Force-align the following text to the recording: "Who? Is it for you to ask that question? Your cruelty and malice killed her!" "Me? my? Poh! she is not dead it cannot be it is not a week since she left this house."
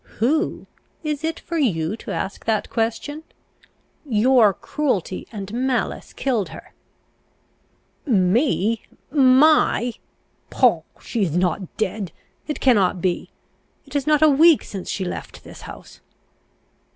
"Who? 0.17 0.65
Is 1.03 1.23
it 1.23 1.39
for 1.41 1.59
you 1.59 1.95
to 1.97 2.09
ask 2.09 2.45
that 2.45 2.71
question? 2.71 3.21
Your 4.03 4.51
cruelty 4.51 5.27
and 5.31 5.53
malice 5.53 6.11
killed 6.11 6.49
her!" 6.49 6.73
"Me? 8.07 8.81
my? 9.11 9.93
Poh! 10.49 10.85
she 10.99 11.21
is 11.21 11.37
not 11.37 11.77
dead 11.77 12.11
it 12.47 12.59
cannot 12.59 12.99
be 12.99 13.29
it 13.85 13.95
is 13.95 14.07
not 14.07 14.23
a 14.23 14.27
week 14.29 14.63
since 14.63 14.89
she 14.89 15.05
left 15.05 15.43
this 15.43 15.61
house." 15.69 15.99